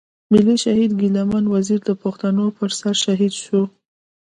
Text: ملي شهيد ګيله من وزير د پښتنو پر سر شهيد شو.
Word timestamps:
ملي 0.31 0.55
شهيد 0.63 0.91
ګيله 0.99 1.23
من 1.31 1.43
وزير 1.55 1.79
د 1.85 1.91
پښتنو 2.03 2.45
پر 2.57 2.69
سر 2.79 2.95
شهيد 3.03 3.33
شو. 3.43 3.61